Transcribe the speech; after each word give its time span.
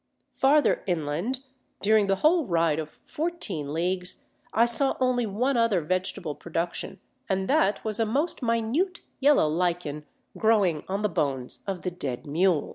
Farther 0.33 0.81
inland, 0.87 1.41
during 1.83 2.07
the 2.07 2.15
whole 2.15 2.47
ride 2.47 2.79
of 2.79 2.99
fourteen 3.05 3.71
leagues, 3.71 4.23
I 4.51 4.65
saw 4.65 4.97
only 4.99 5.27
one 5.27 5.57
other 5.57 5.79
vegetable 5.81 6.33
production, 6.33 6.99
and 7.29 7.47
that 7.47 7.85
was 7.85 7.99
a 7.99 8.05
most 8.07 8.41
minute 8.41 9.01
yellow 9.19 9.47
lichen, 9.47 10.07
growing 10.35 10.83
on 10.87 11.03
the 11.03 11.07
bones 11.07 11.63
of 11.67 11.83
the 11.83 11.91
dead 11.91 12.25
mules." 12.25 12.69